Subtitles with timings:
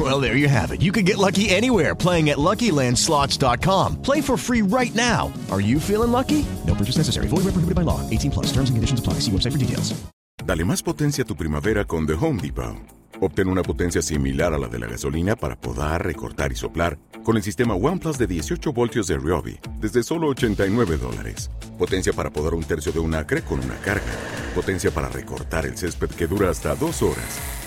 [0.00, 0.80] Well, there you have it.
[0.80, 4.00] You can get lucky anywhere playing at LuckyLandSlots.com.
[4.00, 5.30] Play for free right now.
[5.50, 6.46] Are you feeling lucky?
[6.66, 7.28] No purchase necessary.
[7.28, 8.00] Void where prohibited by law.
[8.08, 8.46] 18 plus.
[8.46, 9.20] Terms and conditions apply.
[9.20, 9.92] See website for details.
[10.46, 12.76] Dale más potencia a tu primavera con The Home Depot.
[13.20, 17.36] Obtén una potencia similar a la de la gasolina para podar, recortar y soplar con
[17.36, 21.50] el sistema OnePlus de 18 voltios de Ryobi desde solo 89 dólares.
[21.78, 24.12] Potencia para podar un tercio de un acre con una carga.
[24.54, 27.59] Potencia para recortar el césped que dura hasta dos horas.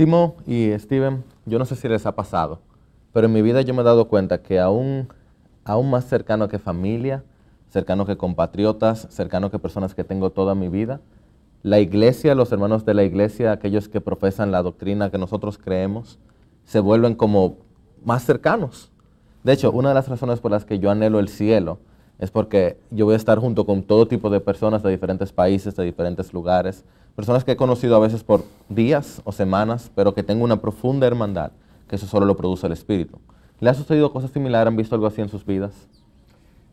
[0.00, 2.60] Timo y Steven, yo no sé si les ha pasado,
[3.12, 5.08] pero en mi vida yo me he dado cuenta que aún,
[5.62, 7.22] aún más cercano que familia,
[7.68, 11.02] cercano que compatriotas, cercano que personas que tengo toda mi vida,
[11.62, 16.18] la iglesia, los hermanos de la iglesia, aquellos que profesan la doctrina que nosotros creemos,
[16.64, 17.58] se vuelven como
[18.02, 18.90] más cercanos.
[19.44, 21.78] De hecho, una de las razones por las que yo anhelo el cielo
[22.18, 25.76] es porque yo voy a estar junto con todo tipo de personas de diferentes países,
[25.76, 30.22] de diferentes lugares, personas que he conocido a veces por días o semanas, pero que
[30.22, 31.52] tengo una profunda hermandad,
[31.88, 33.18] que eso solo lo produce el Espíritu.
[33.60, 34.68] ¿Le ha sucedido cosas similares?
[34.68, 35.72] ¿Han visto algo así en sus vidas?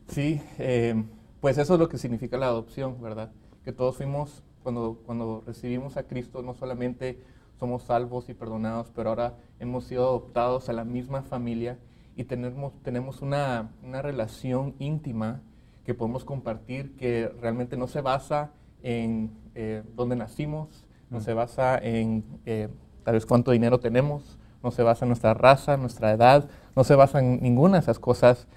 [0.08, 1.04] Sí, eh,
[1.42, 3.32] pues eso es lo que significa la adopción, ¿verdad?
[3.66, 7.20] Que todos fuimos, cuando, cuando recibimos a Cristo, no solamente
[7.60, 11.78] somos salvos y perdonados, pero ahora hemos sido adoptados a la misma familia
[12.16, 15.42] y tenemos, tenemos una, una relación íntima
[15.86, 21.78] que podemos compartir que realmente no se basa en eh, dónde nacimos, no se basa
[21.78, 22.70] en eh,
[23.04, 26.96] tal vez cuánto dinero tenemos, no se basa en nuestra raza, nuestra edad, no se
[26.96, 28.48] basa en ninguna de esas cosas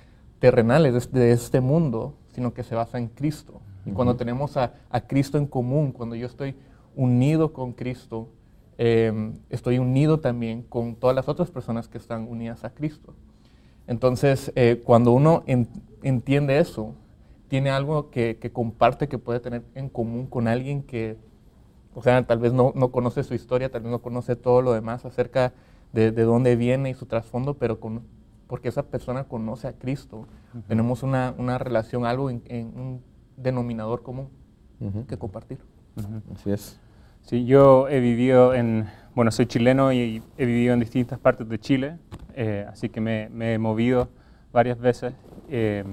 [0.41, 3.61] terrenales de, este mundo, sino que se basa en Cristo.
[3.87, 6.57] Y cuando tenemos a, a Cristo en común, cuando yo estoy
[6.97, 8.29] unido con Cristo,
[8.79, 13.15] eh, estoy unido también con todas las otras personas que están unidas a Cristo.
[13.87, 15.69] Entonces, eh, cuando uno en-
[16.03, 16.95] entiende eso,
[17.51, 21.17] tiene algo que, que comparte, que puede tener en común con alguien que,
[21.95, 24.73] o sea, tal vez no, no conoce su historia, tal vez no conoce todo lo
[24.73, 25.53] demás acerca
[25.93, 28.03] de, de dónde viene y su trasfondo, pero con-
[28.47, 30.27] porque esa persona conoce a Cristo,
[30.69, 33.03] tenemos una, una relación, algo en, en un
[33.37, 34.29] denominador común
[34.81, 35.07] Ujú.
[35.07, 35.59] que compartir.
[36.33, 36.79] Así es.
[37.23, 41.59] Sí, yo he vivido en, bueno, soy chileno y he vivido en distintas partes de
[41.59, 41.99] Chile,
[42.35, 44.09] eh, así que me, me he movido
[44.53, 45.13] varias veces
[45.49, 45.85] eh,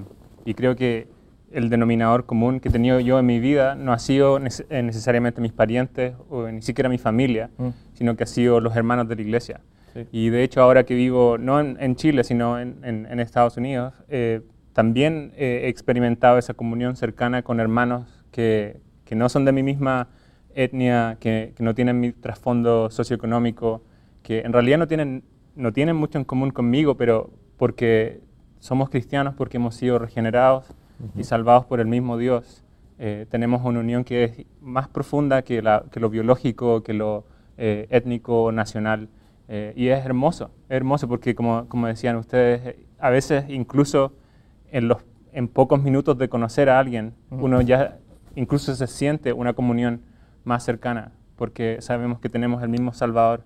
[0.44, 1.08] y creo que
[1.52, 5.40] el denominador común que he tenido yo en mi vida no ha sido eh, necesariamente
[5.40, 7.68] mis parientes o ni siquiera mi familia, Mm.
[7.94, 9.60] sino que ha sido los hermanos de la iglesia.
[9.94, 10.06] Sí.
[10.12, 13.56] Y de hecho ahora que vivo no en, en Chile, sino en, en- en Estados
[13.56, 14.42] Unidos, eh,
[14.74, 19.62] también eh, he experimentado esa comunión cercana con hermanos que, que no son de mi
[19.62, 20.08] misma
[20.54, 23.82] etnia, que, que no tienen mi trasfondo socioeconómico,
[24.22, 25.22] que en realidad no tienen,
[25.56, 28.20] no tienen mucho en común conmigo, pero porque
[28.58, 30.66] somos cristianos, porque hemos sido regenerados
[31.16, 32.62] y salvados por el mismo Dios,
[32.98, 37.24] eh, tenemos una unión que es más profunda que, la- que lo biológico, que lo
[37.56, 39.08] eh, étnico, nacional.
[39.48, 44.12] Eh, y es hermoso, es hermoso porque como, como decían ustedes, eh, a veces incluso
[44.70, 44.98] en, los,
[45.32, 47.46] en pocos minutos de conocer a alguien, Ujú.
[47.46, 47.98] uno ya
[48.36, 50.02] incluso se siente una comunión
[50.44, 53.42] más cercana, porque sabemos que tenemos el mismo Salvador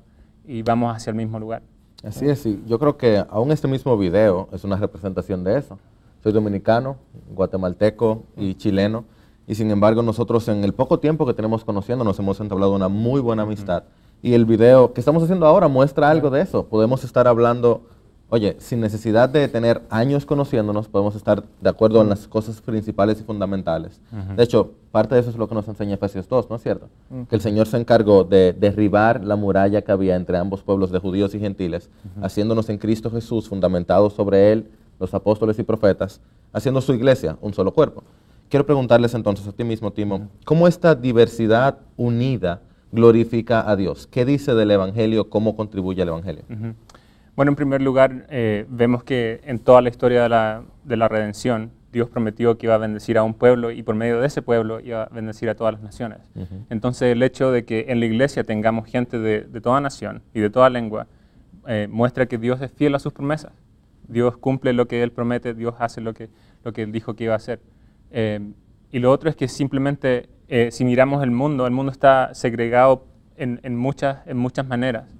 [0.46, 1.62] y vamos hacia el mismo lugar.
[2.04, 2.60] Así es, sí.
[2.66, 5.78] Yo creo que aún este mismo video es una representación de eso.
[6.22, 6.98] Soy dominicano,
[7.34, 9.04] guatemalteco y chileno,
[9.48, 13.20] y sin embargo nosotros en el poco tiempo que tenemos conociéndonos hemos entablado una muy
[13.20, 13.82] buena amistad.
[14.22, 16.66] Y el video que estamos haciendo ahora muestra algo de eso.
[16.66, 17.88] Podemos estar hablando,
[18.28, 23.20] oye, sin necesidad de tener años conociéndonos, podemos estar de acuerdo en las cosas principales
[23.20, 24.00] y fundamentales.
[24.36, 26.88] De hecho, parte de eso es lo que nos enseña Efesios 2, ¿no es cierto?
[27.28, 31.00] Que el Señor se encargó de derribar la muralla que había entre ambos pueblos de
[31.00, 31.90] judíos y gentiles,
[32.22, 34.70] haciéndonos en Cristo Jesús, fundamentados sobre Él,
[35.02, 36.20] los apóstoles y profetas,
[36.52, 38.04] haciendo su iglesia un solo cuerpo.
[38.48, 42.62] Quiero preguntarles entonces a ti mismo, Timo, ¿cómo esta diversidad unida
[42.92, 44.06] glorifica a Dios?
[44.06, 45.28] ¿Qué dice del Evangelio?
[45.28, 46.44] ¿Cómo contribuye al Evangelio?
[47.34, 51.08] Bueno, en primer lugar, eh, vemos que en toda la historia de la, de la
[51.08, 54.40] redención, Dios prometió que iba a bendecir a un pueblo y por medio de ese
[54.40, 56.18] pueblo iba a bendecir a todas las naciones.
[56.70, 60.48] Entonces el hecho de que en la iglesia tengamos gente de, toda nación y de
[60.48, 61.06] toda lengua
[61.66, 63.52] eh, muestra que Dios es fiel a sus promesas.
[64.08, 66.28] Dios cumple lo que Él promete, Dios hace lo que,
[66.64, 67.60] lo que Él dijo que iba a hacer.
[68.10, 68.40] Eh,
[68.90, 73.06] y lo otro es que simplemente eh, si miramos el mundo, el mundo está segregado
[73.36, 75.14] en, en, muchas, en muchas maneras.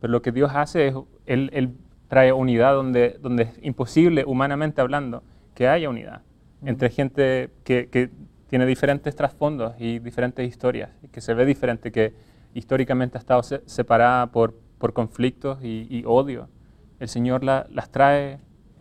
[0.00, 0.94] Pero lo que Dios hace es,
[1.26, 1.74] Él, él
[2.08, 5.22] trae unidad donde, donde es imposible, humanamente hablando,
[5.54, 6.22] que haya unidad
[6.64, 8.10] entre gente que, que,
[8.48, 12.14] tiene diferentes trasfondos y diferentes historias, y que se ve diferente, que
[12.54, 16.48] históricamente ha estado separada por, por conflictos y, odio.
[17.00, 18.38] El Señor las trae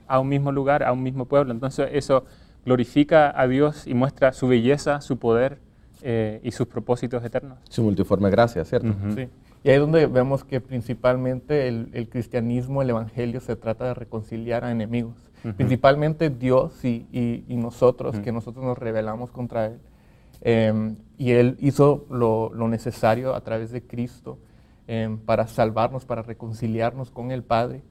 [0.07, 1.51] a un mismo lugar, a un mismo pueblo.
[1.51, 2.25] Entonces eso
[2.65, 5.59] glorifica a Dios y muestra su belleza, su poder
[6.01, 7.57] eh, y sus propósitos eternos.
[7.69, 8.93] Su multiforme gracia, ¿cierto?
[9.15, 9.29] Sí.
[9.63, 13.93] Y ahí es donde vemos que principalmente el, el, cristianismo, el evangelio, se trata de
[13.93, 15.15] reconciliar a enemigos.
[15.55, 19.79] Principalmente Dios y, y, nosotros, que nosotros nos rebelamos contra Él.
[20.41, 24.39] Em, y Él hizo lo, lo, necesario a través de Cristo
[24.87, 27.81] em, para salvarnos, para reconciliarnos con el Padre.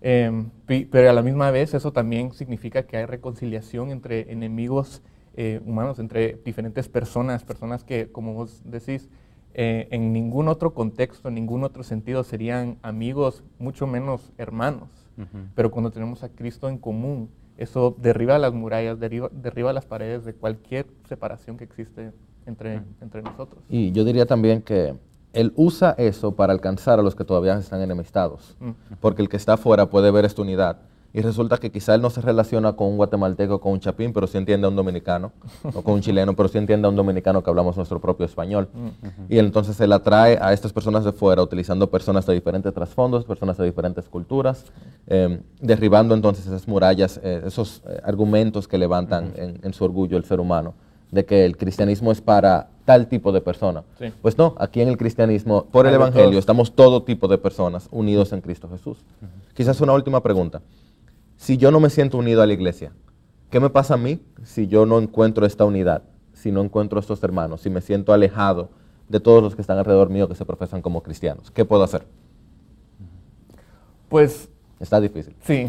[0.00, 5.02] Em, pero a la misma vez eso también significa que hay reconciliación entre enemigos
[5.34, 9.08] eh, humanos, entre diferentes personas, personas que, como vos decís,
[9.54, 14.88] eh, en ningún otro contexto, en ningún otro sentido serían amigos, mucho menos hermanos.
[15.54, 20.24] Pero cuando tenemos a Cristo en común, eso derriba las murallas, derriba, derriba las paredes
[20.24, 22.12] de cualquier separación que existe
[22.46, 23.62] entre, entre nosotros.
[23.68, 24.94] Y yo diría también que
[25.32, 28.56] Él usa eso para alcanzar a los que todavía están enemistados,
[29.00, 30.78] porque el que está afuera puede ver esta unidad.
[31.14, 34.26] Y resulta que quizá él no se relaciona con un guatemalteco, con un chapín, pero
[34.26, 35.32] sí entiende a un dominicano,
[35.62, 38.68] o con un chileno, pero sí entiende a un dominicano que hablamos nuestro propio español.
[39.28, 43.58] Y entonces él atrae a estas personas de fuera, utilizando personas de diferentes trasfondos, personas
[43.58, 44.64] de diferentes culturas,
[45.06, 50.24] em, derribando entonces esas murallas, eh, esos eh, argumentos que levantan en, su orgullo el
[50.24, 50.74] ser humano,
[51.12, 53.84] de que el cristianismo es para tal tipo de persona.
[54.20, 58.32] Pues no, aquí en el cristianismo, por el Evangelio, estamos todo tipo de personas unidos
[58.32, 58.98] en Cristo Jesús.
[59.54, 60.62] Quizás una última pregunta
[61.42, 62.92] si yo no me siento unido a la iglesia?
[63.50, 66.04] ¿Qué me pasa a mí si yo no encuentro esta unidad?
[66.32, 68.70] Si no encuentro estos hermanos, si me siento alejado
[69.08, 71.50] de todos los que están alrededor mío que se profesan como cristianos.
[71.50, 72.06] ¿Qué puedo hacer?
[74.08, 74.48] Pues...
[74.78, 75.34] Está difícil.
[75.42, 75.66] Sí.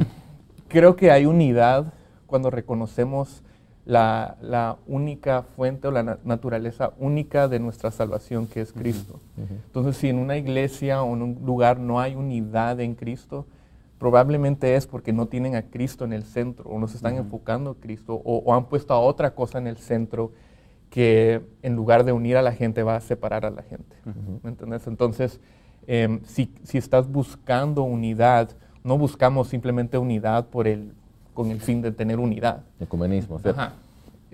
[0.67, 1.91] Creo que hay unidad
[2.27, 3.41] cuando reconocemos
[3.85, 9.19] la, única fuente o la naturaleza única de nuestra salvación, que es Cristo.
[9.38, 13.45] Entonces, si en una iglesia o en un lugar no hay unidad en Cristo,
[14.00, 17.71] probablemente es porque no tienen a Cristo en el centro o no se están enfocando
[17.71, 20.31] a Cristo o, han puesto a otra cosa en el centro
[20.89, 23.95] que en lugar de unir a la gente va a separar a la gente.
[24.44, 24.86] ¿Me entiendes?
[24.88, 25.39] Entonces,
[25.88, 28.50] em, si, si, estás buscando unidad,
[28.83, 30.94] no buscamos simplemente unidad por el,
[31.33, 32.63] con el fin de tener unidad.
[32.80, 33.62] Ecumenismo, ¿cierto?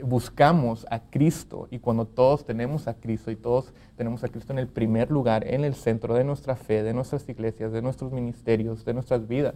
[0.03, 4.59] buscamos a Cristo y cuando todos tenemos a Cristo y todos tenemos a Cristo en
[4.59, 8.85] el primer lugar, en el centro de nuestra fe, de nuestras iglesias, de nuestros ministerios,
[8.85, 9.55] de nuestras vidas,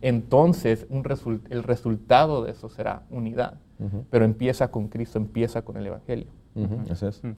[0.00, 1.04] entonces un
[1.50, 3.54] el resultado de eso será unidad.
[4.10, 6.26] Pero empieza con Cristo, empieza con el Evangelio.
[6.56, 7.22] es.
[7.22, 7.30] Mm.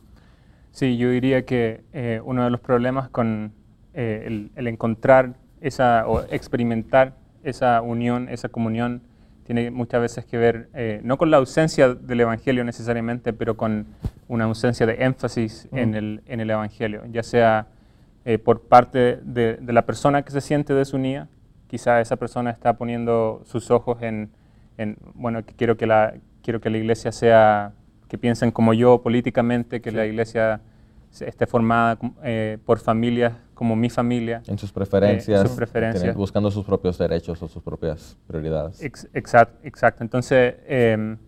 [0.73, 3.53] Sí, yo diría que eh, uno de los problemas con
[3.93, 9.03] eh, el, el encontrar esa o experimentar esa unión, esa comunión
[9.53, 13.85] tiene muchas veces que ver, eh, no con la ausencia del Evangelio necesariamente, pero con
[14.29, 17.67] una ausencia de énfasis en, el, en, el, Evangelio, ya sea
[18.25, 21.27] eh, por parte de, la persona que se siente desunida,
[21.67, 24.31] quizá esa persona está poniendo sus ojos en,
[24.79, 26.15] en, bueno, que quiero que, la,
[26.45, 27.73] quiero que la iglesia sea,
[28.07, 30.61] que piensen como yo políticamente, que la iglesia
[31.19, 34.43] esté formada eh, por familias como mi familia.
[34.47, 38.83] En sus preferencias, buscando sus propios derechos o sus propias prioridades.
[38.83, 40.03] exacto, exacto.
[40.03, 41.19] Entonces, em,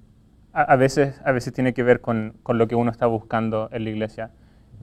[0.52, 3.84] a, veces, a veces tiene que ver con, con, lo que uno está buscando en
[3.84, 4.30] la iglesia.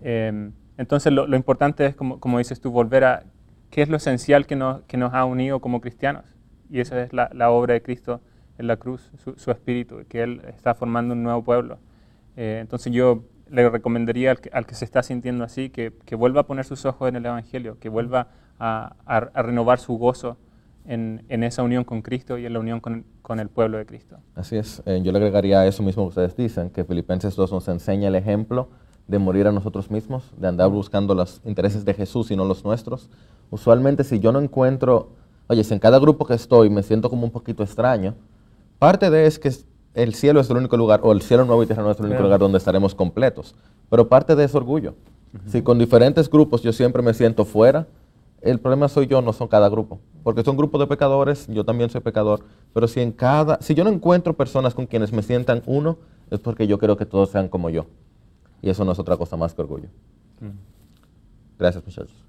[0.04, 3.24] Em, entonces, lo, importante es, como, como, dices tú, volver a
[3.72, 6.26] qué es lo esencial que nos, que nos ha unido como cristianos.
[6.70, 8.22] Y esa es la, la obra de Cristo
[8.60, 11.80] en la cruz, su, su, espíritu, que Él está formando un nuevo pueblo.
[12.38, 16.66] Eh, entonces, yo le recomendaría al que, se está sintiendo así que, vuelva a poner
[16.66, 18.28] sus ojos en el Evangelio, que vuelva
[18.60, 18.96] a,
[19.36, 20.38] renovar su gozo
[20.86, 23.06] en, esa unión con Cristo y en la unión con,
[23.40, 24.18] el pueblo de Cristo.
[24.36, 24.82] Así es.
[24.88, 28.16] Eh, yo le agregaría eso mismo que ustedes dicen, que Filipenses 2 nos enseña el
[28.16, 28.70] ejemplo
[29.08, 32.64] de morir a nosotros mismos, de andar buscando los intereses de Jesús y no los
[32.64, 33.10] nuestros.
[33.50, 35.14] Usualmente si yo no encuentro,
[35.48, 38.16] oye, si en cada grupo que estoy me siento como un poquito extraño,
[38.78, 39.52] parte de es que
[40.00, 42.06] el cielo es el único lugar, o el cielo nuevo y tierra nueva es el
[42.08, 43.56] único lugar donde estaremos completos.
[43.90, 44.96] Pero parte de ese orgullo.
[45.46, 47.86] Si con diferentes grupos yo siempre me siento fuera,
[48.42, 50.00] El problema soy yo, no son cada grupo.
[50.24, 52.46] Porque son grupos de pecadores, yo también soy pecador.
[52.74, 55.98] Pero si en cada, si yo no encuentro personas con quienes me sientan uno,
[56.30, 57.86] es porque yo quiero que todos sean como yo.
[58.62, 59.90] Y eso no es otra cosa más que orgullo.
[61.58, 62.29] Gracias, muchachos.